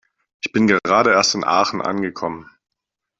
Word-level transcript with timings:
Ich 0.43 0.51
bin 0.51 0.65
gerade 0.65 1.11
erst 1.11 1.35
in 1.35 1.43
Aachen 1.43 1.79
angekommen 1.79 2.49